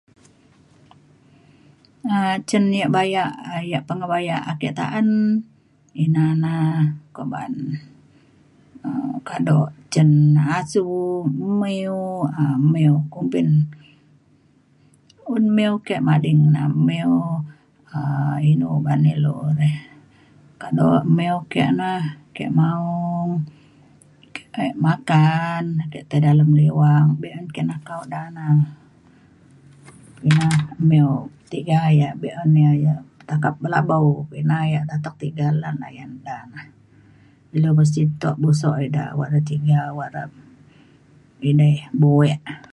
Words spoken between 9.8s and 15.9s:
cin asu mew um mew kumbin un mew